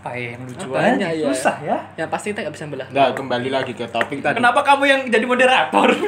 [0.00, 1.20] apa ya yang lucu Apanya aja?
[1.20, 1.28] ya?
[1.28, 1.76] Susah ya.
[1.92, 2.88] Yang pasti kita nggak bisa belah.
[2.88, 4.40] Nah, kembali lagi ke topik tadi.
[4.40, 5.92] Kenapa kamu yang jadi moderator?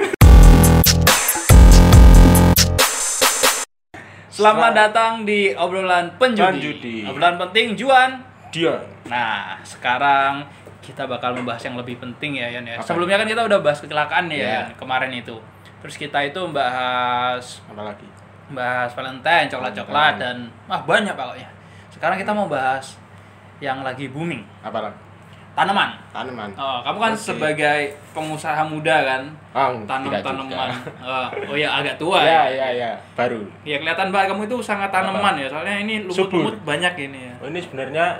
[4.32, 6.40] Selamat datang di obrolan penjudi.
[6.56, 6.96] Penjudi.
[7.04, 8.24] Obrolan penting Juan.
[8.48, 8.80] Dia.
[9.12, 10.48] Nah, sekarang
[10.80, 12.80] kita bakal membahas yang lebih penting ya Yan ya.
[12.80, 12.88] Apa?
[12.88, 14.48] Sebelumnya kan kita udah bahas kecelakaan ya Iya.
[14.48, 15.36] Yan, kemarin itu.
[15.84, 18.08] Terus kita itu membahas Apa lagi?
[18.48, 21.52] bahas Valentine, coklat-coklat dan wah banyak pokoknya.
[21.92, 22.96] Sekarang kita mau bahas
[23.62, 24.90] yang lagi booming, Apa
[25.52, 25.92] tanaman.
[26.10, 26.48] Tanaman.
[26.56, 27.20] Oh, kamu kan Oke.
[27.22, 27.80] sebagai
[28.10, 30.68] pengusaha muda kan, Oh, tanam tidak tanaman.
[31.04, 32.66] Oh, oh ya agak tua Ya, ya.
[32.66, 32.90] ya, ya.
[33.12, 33.44] Baru.
[33.62, 37.34] Ya kelihatan mbak kamu itu sangat tanaman ya, soalnya ini lumut-lumut banyak ini ya.
[37.38, 38.16] Oh, ini sebenarnya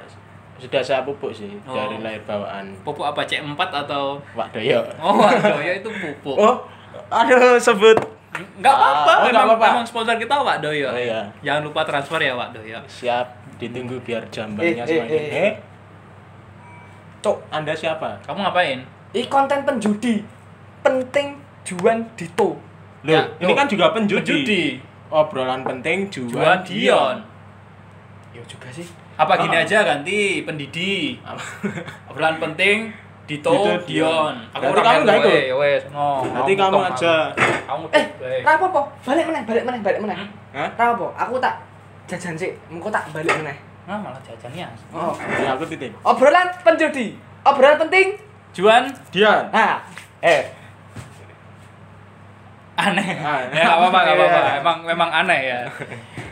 [0.60, 1.72] sudah saya pupuk sih Oh.
[1.72, 2.70] dari lahir bawaan.
[2.84, 4.78] Pupuk apa C4 atau Wak Doyo.
[5.00, 6.36] Oh, waduh, ya itu pupuk.
[6.36, 6.68] Oh,
[7.08, 7.96] aduh sebut.
[8.32, 9.66] Enggak apa-apa, Oh, nggak emang, apa-apa.
[9.74, 10.88] emang sponsor kita Wak Doyo.
[10.88, 11.32] Oh, iya.
[11.40, 12.76] Jangan lupa transfer ya Wak Doyo.
[12.86, 13.26] Siap
[13.62, 15.20] ditunggu biar jambannya Eh, eh, semakin.
[15.22, 15.52] eh, Eh,
[17.20, 18.18] Cok, Anda siapa?
[18.20, 18.82] Kamu ngapain?
[19.12, 20.26] Ih konten penjudi
[20.80, 22.58] penting Juan Dito.
[23.00, 23.56] Loh, Ya, ini loh.
[23.56, 24.26] kan juga penjudi.
[24.42, 24.64] Penjudi.
[25.08, 27.16] Obrolan penting Juan, Juan Dion.
[28.32, 28.86] Yo juga sih.
[29.14, 29.62] Apa gini Oh.
[29.62, 31.20] aja ganti pendidi.
[32.08, 32.90] Obrolan penting
[33.22, 33.86] Dito, Dito, Dion.
[33.86, 34.34] Dion.
[34.50, 35.42] Aku Berarti kamu nggak RW, ikut?
[35.44, 35.82] ya wes.
[35.88, 37.14] No, Berarti kamu aja.
[37.62, 38.40] Kamu Eh, eh.
[38.42, 38.66] ra apa
[39.04, 40.16] Balik meneh, balik meneh, balik meneh.
[40.50, 40.68] Hah?
[40.72, 41.06] Ra apa?
[41.20, 41.54] Aku tak
[42.08, 43.58] jajan sih, engko tak balik meneh.
[43.82, 44.68] Nah, malah jajannya.
[44.94, 45.14] Oh.
[45.18, 45.90] Ya aku titik.
[46.06, 47.18] Obrolan penjudi.
[47.42, 48.14] Obrolan penting.
[48.52, 49.48] Juan Dian.
[49.48, 49.80] Nah,
[50.20, 50.62] eh
[52.72, 53.10] aneh.
[53.20, 53.40] Ah.
[53.52, 54.40] ya nggak apa-apa, nggak apa-apa.
[54.40, 54.52] Iya.
[54.60, 55.60] Emang memang aneh ya.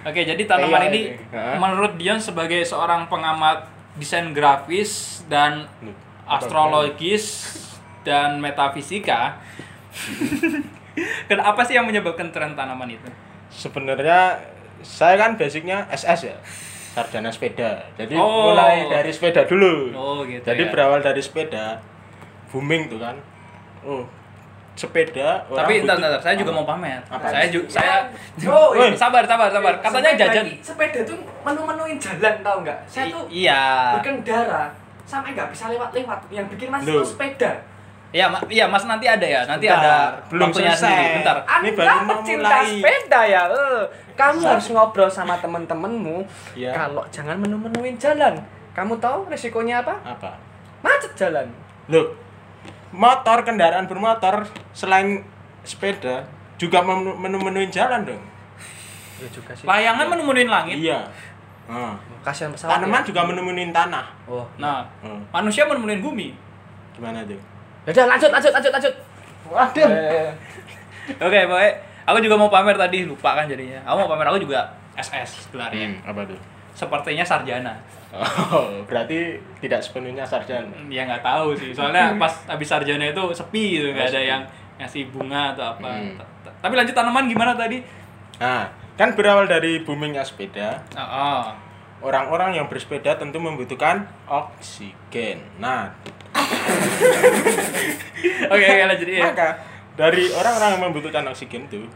[0.09, 1.61] Oke, jadi tanaman Iya, ini iya.
[1.61, 3.69] menurut Dion sebagai seorang pengamat
[4.01, 5.69] desain grafis dan
[6.25, 7.57] astrologis
[8.03, 9.37] dan metafisika.
[11.31, 13.09] Kenapa sih yang menyebabkan tren tanaman itu?
[13.51, 14.39] Sebenarnya
[14.83, 16.37] saya kan basicnya SS ya.
[16.91, 17.79] Sarjana sepeda.
[17.95, 18.51] Jadi Oh.
[18.51, 19.93] mulai dari sepeda dulu.
[19.93, 20.71] Oh, gitu Jadi ya.
[20.71, 21.79] berawal dari sepeda
[22.49, 23.15] booming tuh kan.
[23.81, 24.03] Oh,
[24.73, 26.59] sepeda orang Tapi entar, butuh- entar, saya juga apa?
[26.59, 27.01] mau pamer.
[27.07, 27.27] Apa?
[27.29, 27.95] Saya juga saya
[28.49, 29.75] Oh, Woi, sabar, sabar, sabar.
[29.79, 30.47] Katanya Sepeda jajan.
[30.59, 32.79] Sepeda tuh menu-menuin jalan tau nggak?
[32.85, 33.63] Saya I- tuh iya.
[33.95, 34.73] berkendara
[35.05, 36.19] sampai nggak bisa lewat-lewat.
[36.29, 37.01] Yang bikin mas Loh.
[37.01, 37.53] itu sepeda.
[38.11, 39.47] Iya, Ma- iya Mas nanti ada ya.
[39.47, 39.95] Nanti Bentar, ada
[40.27, 40.83] belum waktunya selesai.
[40.85, 41.15] sendiri.
[41.17, 41.37] Bentar.
[41.47, 42.67] Ini baru mau pecinta mulai.
[42.69, 43.43] sepeda ya.
[43.47, 43.83] eh.
[44.13, 46.17] Kamu harus ngobrol sama temen-temenmu.
[46.53, 46.71] Iya.
[46.73, 48.35] Kalau jangan menu-menuin jalan.
[48.71, 49.95] Kamu tahu resikonya apa?
[50.05, 50.35] Apa?
[50.81, 51.47] Macet jalan.
[51.87, 52.19] Loh,
[52.91, 55.23] motor kendaraan bermotor selain
[55.61, 58.23] sepeda juga menu- menu-menuin jalan dong.
[59.17, 59.65] Ya juga sih.
[59.65, 60.77] Layangan menemuin langit.
[60.81, 61.05] Iya.
[61.69, 62.75] Nah, Kasihan pesawat.
[62.77, 63.07] tanaman ya.
[63.07, 64.07] juga menu-menuin tanah.
[64.25, 64.43] Oh.
[64.57, 65.23] Nah, Hmm.
[65.31, 66.29] manusia menemuin bumi.
[66.93, 67.39] Gimana tuh?
[67.87, 68.95] Udah lanjut lanjut lanjut lanjut.
[69.51, 69.89] Waduh.
[69.89, 70.31] Eh,
[71.19, 71.71] Oke, pokoknya
[72.07, 73.83] aku juga mau pamer tadi, lupa kan jadinya.
[73.83, 74.63] Aku mau pamer aku juga
[74.95, 75.91] SS gelarnya.
[75.91, 76.39] Hmm, apa tuh?
[76.77, 77.75] Sepertinya sarjana.
[78.11, 80.71] Oh, berarti tidak sepenuhnya sarjana.
[80.87, 81.71] Ya nggak tahu sih.
[81.75, 84.43] Soalnya pas habis sarjana itu sepi gitu, nggak ada yang
[84.79, 85.89] ngasih bunga atau apa.
[85.89, 86.15] Hmm.
[86.63, 87.83] Tapi lanjut tanaman gimana tadi?
[88.39, 91.43] Nah, kan berawal dari boomingnya sepeda, Oh, oh.
[92.01, 95.43] orang-orang yang bersepeda tentu membutuhkan oksigen.
[95.61, 95.93] Nah,
[98.51, 99.31] Oke, oke lanjut ya.
[99.31, 99.49] maka
[99.95, 101.87] dari orang-orang yang membutuhkan oksigen tuh,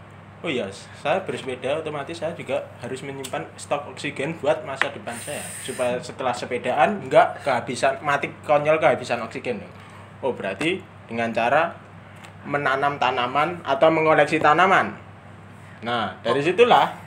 [0.41, 0.69] oh iya,
[1.01, 6.33] saya bersepeda otomatis saya juga harus menyimpan stok oksigen buat masa depan saya supaya setelah
[6.33, 9.61] sepedaan enggak kehabisan mati konyol kehabisan oksigen.
[10.25, 11.75] Oh, berarti dengan cara
[12.45, 14.95] menanam tanaman atau mengoleksi tanaman.
[15.85, 17.05] Nah, dari situlah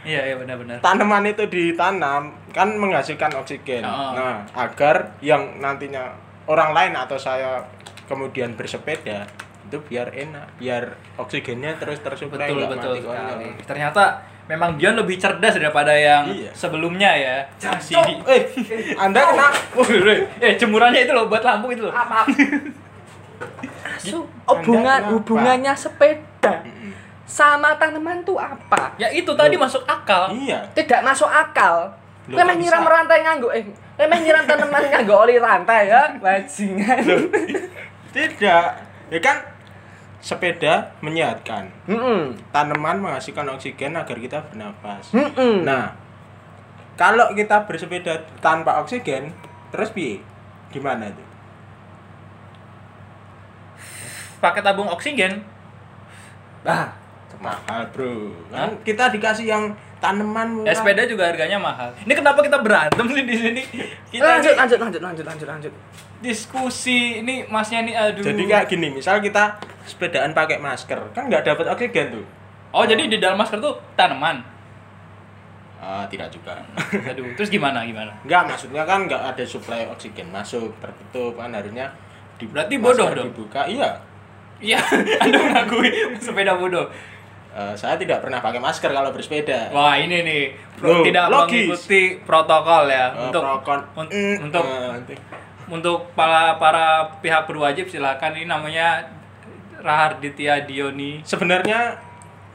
[0.00, 0.80] Iya, iya benar-benar.
[0.80, 3.84] tanaman itu ditanam kan menghasilkan oksigen.
[3.84, 4.16] Oh.
[4.16, 6.08] Nah, agar yang nantinya
[6.50, 7.62] orang lain atau saya
[8.04, 9.22] kemudian bersepeda
[9.62, 10.82] itu biar enak, biar
[11.14, 13.38] oksigennya terus tersuplai Betul, betul mati konyol.
[13.62, 14.02] Ternyata
[14.50, 16.50] memang Dion lebih cerdas daripada yang Iya.
[16.50, 17.36] sebelumnya ya.
[17.78, 18.42] Si Eh,
[18.98, 19.46] Anda kena
[20.42, 21.94] eh jemurannya itu loh buat lampu itu loh.
[21.94, 22.26] Apa?
[23.94, 25.12] Su, hubungan kenapa?
[25.14, 26.66] hubungannya sepeda
[27.22, 28.90] sama tanaman tuh apa?
[28.98, 30.34] Ya itu tadi masuk akal.
[30.34, 30.66] Iya.
[30.74, 31.94] Tidak masuk akal.
[32.30, 33.66] Kok nyiram rantai nganggo eh
[33.98, 37.02] lemeh nyiram tanaman nganggo oli rantai ya, bajingan.
[38.14, 38.66] Tidak.
[39.10, 39.36] Ya kan
[40.22, 41.66] sepeda menyehatkan.
[41.90, 42.30] Heeh.
[42.54, 45.10] Tanaman menghasilkan oksigen agar kita bernapas.
[45.10, 45.66] Heeh.
[45.66, 45.96] Nah,
[46.94, 49.34] kalau kita bersepeda tanpa oksigen,
[49.74, 50.22] terus piye?
[50.70, 51.24] Gimana itu?
[54.38, 55.42] Pakai tabung oksigen.
[56.62, 56.99] Nah,
[57.40, 59.64] mahal bro kan kita dikasih yang
[60.00, 61.92] tanaman Ya murah sepeda juga harganya mahal.
[62.08, 63.62] Ini kenapa kita berantem sih di sini?
[64.08, 65.72] Kita lanjut ini lanjut lanjut lanjut lanjut lanjut.
[66.20, 68.20] diskusi ini masnya nih aduh.
[68.20, 69.56] jadi kayak gini misal kita
[69.88, 72.24] sepedaan pakai masker kan nggak dapat oksigen tuh
[72.70, 74.38] Oh, jadi di dalam masker tuh tanaman.
[75.82, 76.54] Ah, tidak juga.
[77.10, 78.14] Aduh, terus gimana gimana?
[78.22, 81.90] Enggak, maksudnya kan enggak ada suplai oksigen masuk, tertutup kan harusnya
[82.38, 83.34] di Berarti bodoh dong?
[83.34, 83.90] Dibuka, iya.
[84.60, 84.78] Iya,
[85.24, 85.88] Anda mengakui
[86.20, 86.86] sepeda bodoh.
[87.50, 89.68] Eh, saya tidak pernah pakai masker kalau bersepeda.
[89.70, 90.42] Wah, ini nih
[90.78, 91.66] Loh, tidak logis.
[91.66, 95.14] mengikuti protokol ya Eh, untuk prokon- un- Mm, untuk nanti.
[95.68, 96.86] untuk para para
[97.18, 99.02] pihak berwajib silakan ini namanya
[99.76, 101.22] Raharditya Dioni.
[101.22, 101.98] Sebenarnya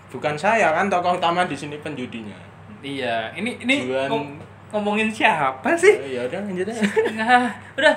[0.08, 2.38] bukan saya kan tokoh utama di sini penjudinya.
[2.80, 4.40] Iya, ini ini Juan- ngom-
[4.72, 5.92] ngomongin siapa sih?
[5.98, 6.82] Eh, ya udah lanjut aja.
[7.18, 7.94] Nah, udah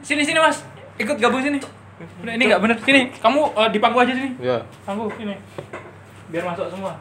[0.00, 0.60] sini sini Mas.
[0.94, 1.56] Ikut gabung sini.
[2.20, 2.76] Udah ini nggak bener.
[2.78, 4.30] Sini, kamu eh, di pangku aja sini.
[4.36, 4.58] Ya.
[4.82, 5.32] Pangku sini.
[6.32, 6.96] Biar masuk semua.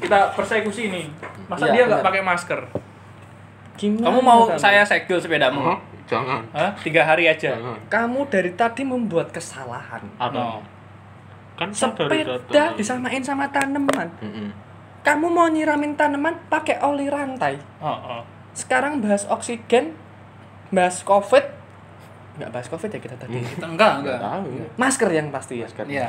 [0.00, 1.02] Kita persekusi ini.
[1.46, 2.60] Masa Iya, dia nggak pakai masker?
[3.78, 4.58] Gimana Kamu mau kamu?
[4.58, 5.76] saya segel sepedamu?
[6.08, 6.40] Jangan.
[6.56, 6.72] Hah?
[6.80, 7.52] Tiga hari aja.
[7.54, 7.78] Jangan.
[7.92, 10.02] Kamu dari tadi membuat kesalahan.
[10.32, 10.64] No.
[11.60, 14.08] Kan saya dari Sepeda disamain sama tanaman.
[14.24, 14.48] Mm-mm.
[15.04, 17.60] Kamu mau nyiramin tanaman pakai oli rantai.
[17.82, 18.22] Oh, oh.
[18.56, 19.94] Sekarang bahas oksigen,
[20.72, 21.44] bahas covid.
[22.38, 23.42] Nggak bahas covid ya kita tadi.
[23.42, 24.18] Kita enggak, enggak.
[24.18, 24.46] Nggak tahu.
[24.78, 25.68] Masker yang pasti ya.
[25.86, 26.08] Iya.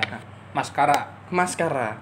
[0.53, 1.18] Maskara.
[1.29, 2.01] Maskara.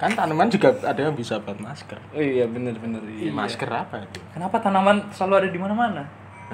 [0.00, 1.98] Kan tanaman juga ada yang bisa buat masker.
[2.14, 3.28] Oh iya bener bener iya.
[3.28, 4.22] Masker apa itu?
[4.32, 6.02] Kenapa tanaman selalu ada di mana-mana?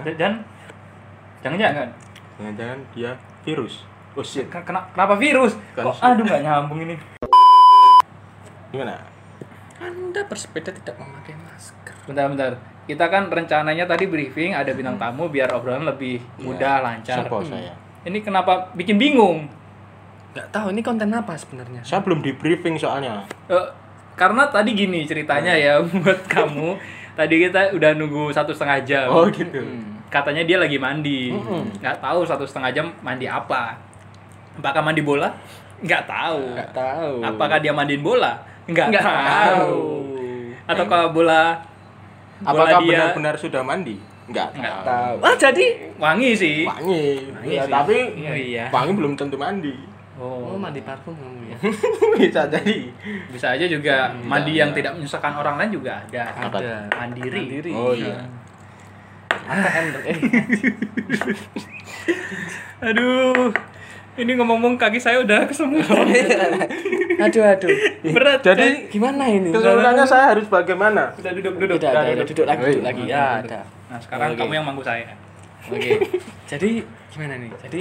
[0.03, 0.43] Dan
[1.45, 1.89] jangan-jangan
[2.37, 3.13] Jangan-jangan dia
[3.47, 3.85] virus.
[4.17, 4.49] Oh shit.
[4.49, 5.55] Ken- kena- kenapa virus?
[5.77, 6.97] Kan Kok aduh nggak nyambung ini.
[8.73, 8.99] Gimana?
[9.79, 11.95] Anda bersepeda tidak memakai masker.
[12.09, 12.57] Bentar-bentar.
[12.89, 17.23] Kita kan rencananya tadi briefing ada bintang tamu biar obrolan lebih mudah, lancar.
[17.27, 17.75] Siapa saya?
[18.09, 19.47] Ini kenapa bikin bingung?
[20.37, 21.81] Nggak tahu ini konten apa sebenarnya.
[21.81, 23.25] Saya belum di briefing soalnya.
[23.49, 23.67] Eh,
[24.13, 26.77] karena tadi gini ceritanya ya buat kamu.
[27.17, 29.09] Tadi kita udah nunggu satu setengah jam.
[29.09, 29.65] Oh gitu.
[30.07, 31.33] Katanya dia lagi mandi.
[31.81, 33.81] Nggak tahu satu setengah jam mandi apa.
[34.55, 35.33] Apakah mandi bola?
[35.81, 36.41] Nggak tahu.
[36.53, 37.13] Nggak tahu.
[37.25, 38.37] Apakah dia mandiin bola?
[38.67, 39.17] Nggak, Nggak tahu.
[39.17, 39.81] tahu.
[40.67, 41.63] Ataukah bola
[42.37, 43.97] bola Apakah dia benar-benar sudah mandi?
[44.27, 45.17] Enggak Nggak Tahu.
[45.23, 45.67] Ah jadi
[45.97, 46.67] wangi sih?
[46.67, 47.31] Wangi.
[47.31, 47.73] Wangi Ya, sih.
[47.73, 48.65] tapi Iya, iya.
[48.69, 49.73] wangi belum tentu mandi.
[50.17, 51.57] Oh, mandi parfum kamu ya.
[52.25, 52.89] Bisa jadi.
[53.29, 54.77] Bisa aja juga mandi Iya, yang iya.
[54.81, 56.23] tidak menyusahkan orang lain juga ada.
[56.33, 56.89] Ada.
[56.97, 57.43] Mandiri.
[57.45, 57.73] Mandiri.
[57.77, 58.25] Oh iya.
[59.47, 60.17] ATM eh
[62.89, 63.53] Aduh.
[64.17, 65.85] Ini ngomong-ngomong kaki saya udah kesemut.
[67.25, 67.69] aduh aduh.
[68.17, 68.41] Berat.
[68.41, 69.53] Jadi Gimana ini?
[69.53, 71.13] kesimpulannya saya harus bagaimana?
[71.21, 71.77] Udah duduk duduk.
[71.77, 72.73] Tidak ada, ada, duduk lagi, Oh, iya.
[72.73, 73.03] duduk lagi.
[73.05, 73.61] Ya, ada.
[73.93, 74.41] Nah, sekarang Oke.
[74.41, 75.13] kamu yang manggu saya.
[75.69, 76.01] Oke.
[76.49, 76.81] Jadi
[77.13, 77.51] gimana nih?
[77.69, 77.81] Jadi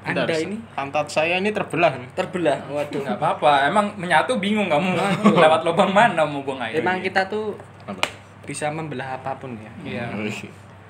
[0.00, 1.92] Anda Bentar, ini pantat saya ini terbelah.
[2.12, 2.58] terbelah.
[2.66, 3.02] Waduh.
[3.02, 3.66] Nggak apa-apa.
[3.66, 4.94] Emang menyatu bingung kamu
[5.44, 6.78] lewat lubang mana mau buang air.
[6.78, 8.00] Emang kita tuh Apa?
[8.42, 9.70] bisa membelah apa pun ya.
[9.82, 10.04] Iya.
[10.08, 10.24] Oh,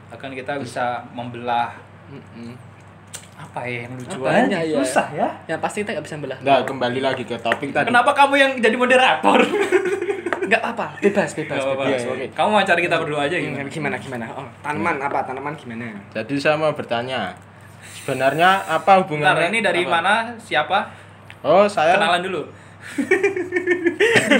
[0.08, 1.74] Akan kita bisa membelah
[2.06, 2.52] Mm-mm.
[3.34, 4.58] apa ya yang lucu aja.
[4.60, 4.76] ya?
[4.78, 5.28] Susah ya.
[5.46, 6.38] Ya pasti kita nggak bisa belah.
[6.40, 7.88] Nah, kembali lagi ke topik tadi.
[7.88, 9.40] Kenapa kamu yang jadi moderator?
[10.48, 11.84] Nggak apa, bebas, bebas, Nggak apa-apa.
[11.86, 12.00] bebas.
[12.00, 12.26] Iya, Oke.
[12.32, 13.68] Kamu mau cari kita berdua aja Gimana, gimana?
[13.68, 14.24] gimana, gimana?
[14.32, 15.18] Oh, tanaman apa?
[15.22, 15.92] Tanaman gimana?
[16.10, 17.36] Jadi saya mau bertanya,
[17.80, 19.36] sebenarnya apa hubungannya?
[19.38, 19.90] Bentar, ini dari apa?
[19.90, 20.14] mana?
[20.36, 20.78] Siapa?
[21.42, 22.42] Oh, saya Kenalan dulu.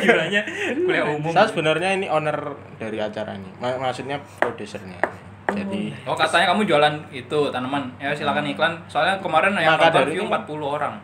[0.03, 0.41] Gimana?
[0.75, 1.31] Kuliah umum.
[1.31, 2.37] Saya sebenarnya ini owner
[2.77, 3.51] dari acara ini.
[3.59, 4.99] Ma- maksudnya produsernya.
[5.49, 7.89] Jadi Oh katanya kamu jualan itu tanaman.
[7.97, 8.75] Ya silakan iklan.
[8.87, 10.95] Soalnya kemarin yang nonton dari view itu- 40 orang.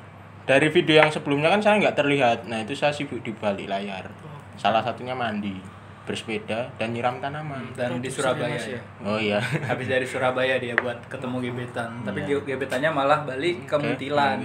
[0.44, 2.38] dari video yang sebelumnya kan saya nggak terlihat.
[2.44, 4.04] Nah, itu saya sibuk di balik layar.
[4.60, 5.56] Salah satunya mandi,
[6.04, 7.64] bersepeda dan nyiram tanaman.
[7.72, 8.76] Dan di Surabaya ya.
[8.76, 8.80] ya?
[9.02, 9.40] Oh iya.
[9.40, 11.90] Habis dari Surabaya dia buat ketemu gebetan.
[12.02, 12.36] Tapi Iya.
[12.36, 14.38] ge- gebetannya malah balik ke Muntilan.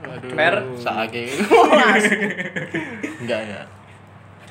[0.00, 0.54] Aduh, Per.
[0.76, 1.26] saake.
[3.20, 3.60] Enggak ya.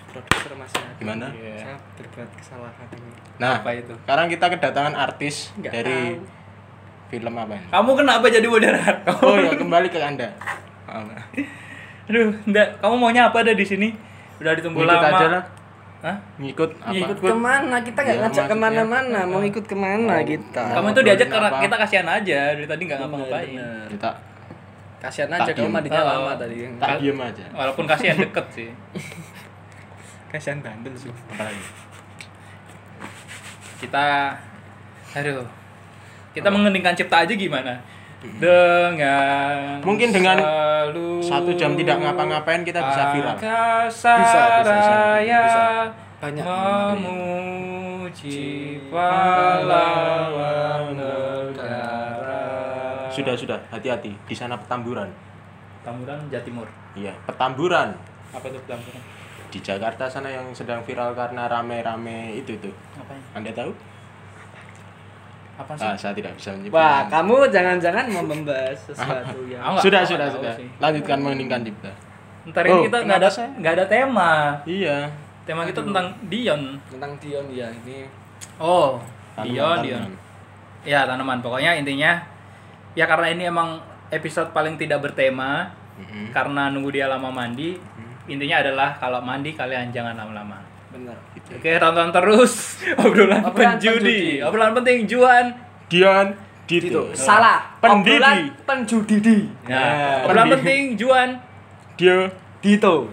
[0.07, 0.81] Produser masih.
[0.97, 1.27] Gimana?
[1.31, 3.09] Saya berbuat kesalahan ini.
[3.37, 3.93] Nah, Apa itu?
[3.95, 6.25] sekarang kita kedatangan artis Nggak dari tahu.
[7.07, 7.67] film apa ini?
[7.69, 9.13] Kamu kenapa jadi moderator?
[9.19, 10.27] Oh ya, kembali ke Anda.
[10.85, 11.05] Oh,
[12.07, 12.79] Aduh, enggak.
[12.79, 13.93] Kamu maunya apa ada di sini?
[14.37, 15.05] Udah ditunggu lama.
[15.07, 15.43] aja lah.
[15.97, 16.17] Hah?
[16.37, 16.93] Ngikut apa?
[16.93, 17.17] Ngikut.
[17.19, 17.75] Ke mana?
[17.81, 19.19] Kita nggak Ya, ngajak ke mana-mana.
[19.25, 20.21] Mau ikut ke mana Oh.
[20.21, 20.63] kita?
[20.71, 22.39] Kamu tuh diajak karena kita kasihan aja.
[22.53, 23.49] Dari tadi nggak ngapa-ngapain.
[23.51, 23.87] Bener.
[23.89, 24.09] Kita
[24.97, 25.73] Kasihan aja kamu diem.
[25.73, 26.09] mandinya Oh.
[26.09, 26.55] lama tadi.
[26.77, 27.45] tak diem aja.
[27.51, 28.69] Walaupun kasihan deket sih.
[30.31, 31.09] Kasihan bandel sih.
[31.31, 31.63] Apa lagi?
[33.79, 34.33] Kita
[35.13, 35.45] aduh.
[36.33, 37.73] Kita mengeningkan cipta aja gimana?
[38.17, 40.37] Dengan Mungkin dengan
[41.21, 43.37] satu jam tidak ngapa-ngapain kita bisa viral.
[43.37, 44.97] Bisa, bisa, Bisa.
[46.17, 46.41] Banyak.
[46.97, 48.41] memuji
[48.89, 52.41] pahlawan negara.
[53.07, 54.11] Sudah sudah, hati-hati.
[54.25, 55.07] Di sana petamburan.
[55.81, 56.65] Tamburan Jatimur.
[56.93, 57.93] Iya, petamburan.
[58.29, 59.01] Apa itu Tamburan?
[59.47, 62.73] Di Jakarta sana yang sedang viral karena rame-rame itu tuh.
[62.97, 63.21] Apa ya?
[63.33, 63.71] Anda tahu?
[65.57, 65.83] Apa sih?
[65.83, 66.75] Ah, saya tidak bisa menyebut.
[66.75, 70.53] Wah, kamu jangan-jangan mau membahas sesuatu yang nggak- sudah, sudah, sudah.
[70.53, 70.67] sih.
[70.77, 71.91] Lanjutkan mengeningkan cipta.
[72.47, 74.31] Ntar ini Oh, kita nggak ada nggak ada tema.
[74.65, 74.97] Iya.
[75.47, 75.89] Tema kita Aduh.
[75.89, 76.61] tentang Dion.
[76.91, 78.03] Tentang Dion ya ini
[78.59, 78.99] Oh,
[79.31, 80.03] Tanaman, Dion, Dion.
[80.03, 80.13] tanaman.
[80.83, 81.37] Ya tanaman.
[81.39, 82.11] Pokoknya intinya
[82.93, 86.29] ya karena ini emang episode paling tidak bertema Mm-mm.
[86.31, 87.79] karena nunggu dia lama mandi.
[88.27, 90.59] Intinya adalah kalau mandi kalian jangan lama-lama.
[90.87, 91.15] bener.
[91.47, 93.99] Oke, tonton terus obrolan, Obrolan penjudi.
[94.03, 94.19] penjudi.
[94.41, 95.45] Obrolan penting Juan.
[95.87, 96.27] Dion
[96.65, 96.83] Dito.
[96.83, 97.01] Dito.
[97.15, 97.79] Salah.
[97.79, 98.19] Pendidi.
[98.19, 99.37] Obrolan penjudidi.
[99.63, 101.29] Nah, Nah, obrolan penting Juan.
[101.95, 102.27] Dio
[102.59, 103.07] Dito.